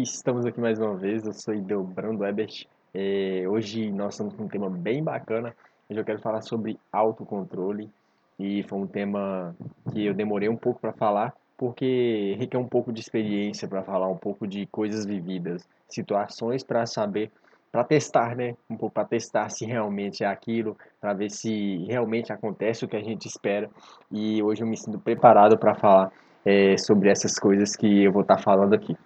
[0.00, 2.68] Estamos aqui mais uma vez, eu sou Ideobrando Ebert.
[2.94, 5.52] É, hoje nós estamos com um tema bem bacana.
[5.90, 7.90] Hoje eu quero falar sobre autocontrole
[8.38, 9.56] e foi um tema
[9.90, 14.06] que eu demorei um pouco para falar porque requer um pouco de experiência para falar
[14.06, 17.32] um pouco de coisas vividas, situações para saber,
[17.72, 18.54] para testar, né?
[18.70, 22.96] Um pouco para testar se realmente é aquilo, para ver se realmente acontece o que
[22.96, 23.68] a gente espera.
[24.12, 26.12] E hoje eu me sinto preparado para falar
[26.46, 28.96] é, sobre essas coisas que eu vou estar tá falando aqui.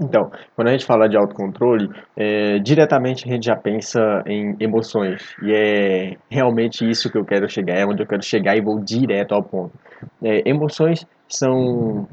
[0.00, 5.22] Então, quando a gente fala de autocontrole, é, diretamente a gente já pensa em emoções.
[5.42, 8.80] E é realmente isso que eu quero chegar, é onde eu quero chegar e vou
[8.80, 9.72] direto ao ponto.
[10.22, 12.08] É, emoções são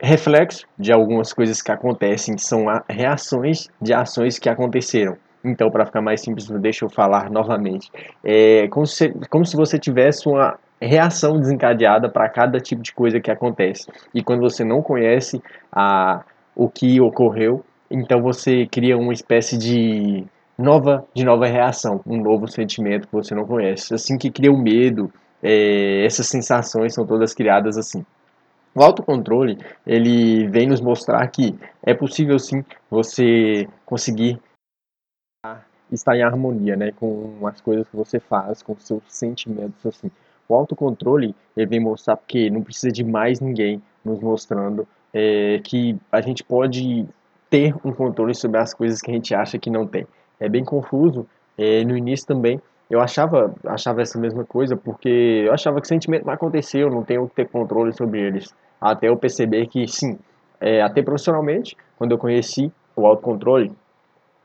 [0.00, 5.16] reflexo de algumas coisas que acontecem, são reações de ações que aconteceram.
[5.42, 7.90] Então, para ficar mais simples, deixa eu falar novamente.
[8.22, 13.20] É como se, como se você tivesse uma reação desencadeada para cada tipo de coisa
[13.20, 13.86] que acontece.
[14.12, 15.40] E quando você não conhece
[15.72, 16.22] a
[16.56, 20.24] o que ocorreu, então você cria uma espécie de
[20.58, 23.94] nova, de nova reação, um novo sentimento que você não conhece.
[23.94, 28.04] Assim que cria o medo, é, essas sensações são todas criadas assim.
[28.74, 34.38] O autocontrole, ele vem nos mostrar que é possível sim você conseguir
[35.92, 40.10] estar em harmonia, né, com as coisas que você faz, com seus sentimentos assim.
[40.48, 44.86] O autocontrole, ele vem mostrar porque não precisa de mais ninguém nos mostrando
[45.18, 47.06] é, que a gente pode
[47.48, 50.06] ter um controle sobre as coisas que a gente acha que não tem.
[50.38, 51.26] É bem confuso.
[51.56, 55.08] É, no início também eu achava, achava essa mesma coisa, porque
[55.46, 58.54] eu achava que sentimento não aconteceu, não tenho que ter controle sobre eles.
[58.78, 60.18] Até eu perceber que sim,
[60.60, 63.72] é, até profissionalmente, quando eu conheci o autocontrole,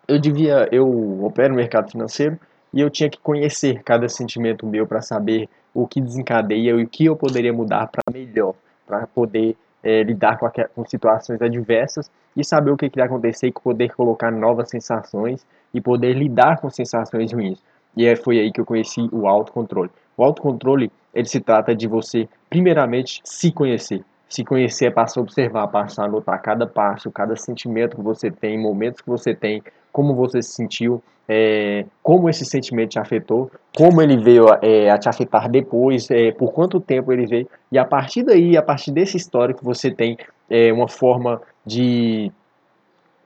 [0.07, 0.87] eu devia, eu
[1.25, 2.39] opero no mercado financeiro
[2.73, 6.87] e eu tinha que conhecer cada sentimento meu para saber o que desencadeia e o
[6.87, 8.55] que eu poderia mudar para melhor,
[8.87, 13.47] para poder é, lidar com, com, situações adversas e saber o que, que vai acontecer
[13.47, 17.61] e poder colocar novas sensações e poder lidar com sensações ruins.
[17.95, 19.89] E é, foi aí que eu conheci o autocontrole.
[20.15, 24.03] O autocontrole, ele se trata de você, primeiramente, se conhecer.
[24.29, 28.31] Se conhecer é passar a observar, passar a notar cada passo, cada sentimento que você
[28.31, 33.51] tem, momentos que você tem, como você se sentiu, é, como esse sentimento te afetou,
[33.75, 37.77] como ele veio é, a te afetar depois, é, por quanto tempo ele veio, e
[37.77, 40.17] a partir daí, a partir desse histórico, você tem
[40.49, 42.31] é, uma forma de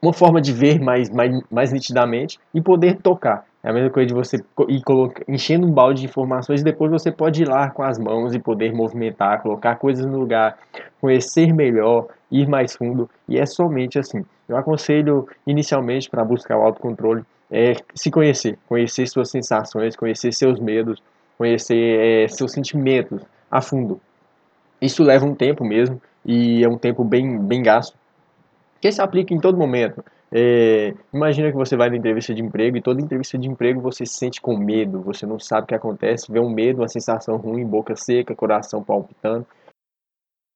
[0.00, 3.45] uma forma de ver mais, mais, mais nitidamente e poder tocar.
[3.66, 4.36] É a mesma coisa de você
[4.68, 4.82] ir
[5.26, 8.38] enchendo um balde de informações e depois você pode ir lá com as mãos e
[8.38, 10.56] poder movimentar, colocar coisas no lugar,
[11.00, 13.10] conhecer melhor, ir mais fundo.
[13.28, 14.24] E é somente assim.
[14.48, 20.60] Eu aconselho inicialmente para buscar o autocontrole é se conhecer, conhecer suas sensações, conhecer seus
[20.60, 21.02] medos,
[21.36, 24.00] conhecer é, seus sentimentos a fundo.
[24.80, 27.96] Isso leva um tempo mesmo e é um tempo bem, bem gasto,
[28.80, 30.04] que se aplica em todo momento.
[30.32, 34.04] É, imagina que você vai na entrevista de emprego e toda entrevista de emprego você
[34.04, 37.36] se sente com medo, você não sabe o que acontece, vê um medo, uma sensação
[37.36, 39.46] ruim, boca seca, coração palpitando.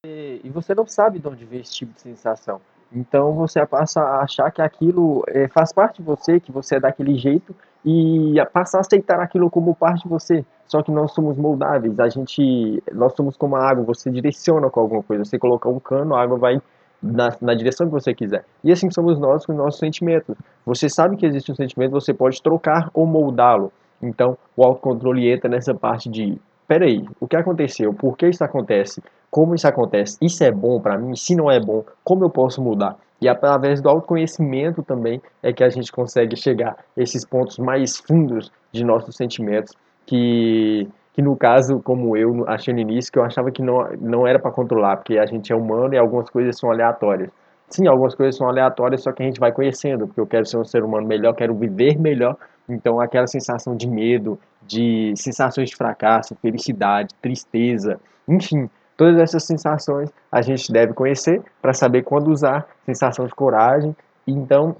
[0.05, 2.61] E, e você não sabe de onde vem esse tipo de sensação.
[2.93, 6.81] Então você passa a achar que aquilo é, faz parte de você, que você é
[6.81, 7.55] daquele jeito
[7.85, 10.45] e passa a aceitar aquilo como parte de você.
[10.67, 14.81] Só que nós somos moldáveis, a gente, nós somos como a água, você direciona com
[14.81, 15.25] alguma coisa.
[15.25, 16.61] Você colocar um cano, a água vai
[17.03, 18.45] na, na, direção que você quiser.
[18.63, 20.37] E assim somos nós com os nossos sentimentos.
[20.65, 23.73] Você sabe que existe um sentimento, você pode trocar ou moldá-lo.
[24.03, 27.93] Então, o autocontrole entra nessa parte de: peraí, o que aconteceu?
[27.93, 29.03] Por que isso acontece?
[29.31, 30.19] Como isso acontece?
[30.21, 31.15] Isso é bom para mim?
[31.15, 32.97] Se não é bom, como eu posso mudar?
[33.21, 37.99] E através do autoconhecimento também é que a gente consegue chegar a esses pontos mais
[37.99, 39.75] fundos de nossos sentimentos
[40.07, 40.89] que
[41.21, 44.39] que no caso, como eu achei no início, que eu achava que não, não era
[44.39, 47.31] para controlar, porque a gente é humano e algumas coisas são aleatórias.
[47.69, 50.57] Sim, algumas coisas são aleatórias, só que a gente vai conhecendo, porque eu quero ser
[50.57, 52.37] um ser humano melhor, quero viver melhor.
[52.67, 60.11] Então, aquela sensação de medo, de sensações de fracasso, felicidade, tristeza, enfim, todas essas sensações
[60.33, 63.95] a gente deve conhecer para saber quando usar, sensação de coragem.
[64.27, 64.77] Então,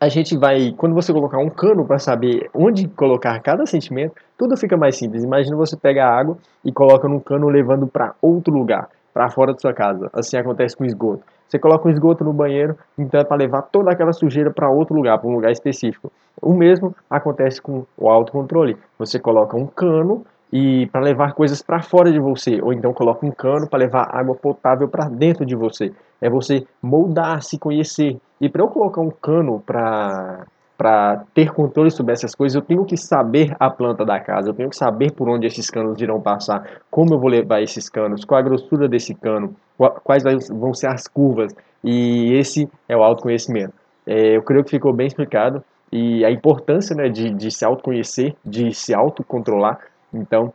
[0.00, 4.56] a gente vai, quando você colocar um cano para saber onde colocar cada sentimento, tudo
[4.56, 5.24] fica mais simples.
[5.24, 9.52] Imagina você pega a água e coloca num cano levando para outro lugar, para fora
[9.52, 10.08] da sua casa.
[10.12, 11.24] Assim acontece com esgoto.
[11.48, 14.94] Você coloca um esgoto no banheiro, então é para levar toda aquela sujeira para outro
[14.94, 16.12] lugar, para um lugar específico.
[16.40, 18.76] O mesmo acontece com o autocontrole.
[18.98, 23.24] Você coloca um cano e para levar coisas para fora de você, ou então coloca
[23.24, 25.92] um cano para levar água potável para dentro de você.
[26.20, 28.18] É você moldar, se conhecer.
[28.40, 30.46] E para eu colocar um cano para
[30.76, 34.54] para ter controle sobre essas coisas, eu tenho que saber a planta da casa, eu
[34.54, 38.24] tenho que saber por onde esses canos irão passar, como eu vou levar esses canos,
[38.24, 39.56] qual a grossura desse cano,
[40.04, 41.52] quais vão ser as curvas,
[41.82, 43.74] e esse é o autoconhecimento.
[44.06, 48.36] É, eu creio que ficou bem explicado, e a importância né, de, de se autoconhecer,
[48.44, 49.80] de se autocontrolar.
[50.12, 50.52] Então,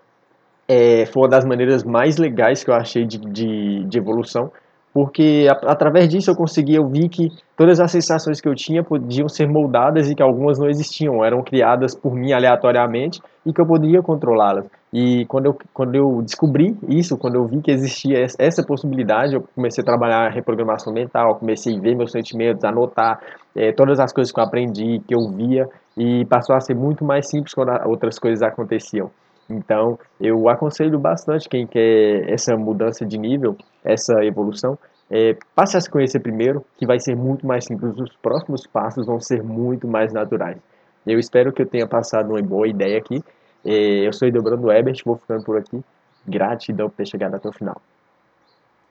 [0.67, 4.51] é, foi uma das maneiras mais legais que eu achei de, de, de evolução,
[4.93, 8.83] porque a, através disso eu consegui, eu vi que todas as sensações que eu tinha
[8.83, 13.59] podiam ser moldadas e que algumas não existiam, eram criadas por mim aleatoriamente e que
[13.59, 14.65] eu poderia controlá-las.
[14.93, 19.43] E quando eu, quando eu descobri isso, quando eu vi que existia essa possibilidade, eu
[19.55, 23.19] comecei a trabalhar reprogramação mental, comecei a ver meus sentimentos, anotar
[23.55, 25.67] é, todas as coisas que eu aprendi, que eu via,
[25.97, 29.09] e passou a ser muito mais simples quando outras coisas aconteciam.
[29.49, 34.77] Então, eu aconselho bastante quem quer essa mudança de nível, essa evolução,
[35.09, 37.97] é, passe a se conhecer primeiro, que vai ser muito mais simples.
[37.97, 40.57] Os próximos passos vão ser muito mais naturais.
[41.05, 43.21] Eu espero que eu tenha passado uma boa ideia aqui.
[43.65, 45.83] É, eu sou Edelbrando Ebert, vou ficando por aqui.
[46.27, 47.81] Gratidão por ter chegado até o final.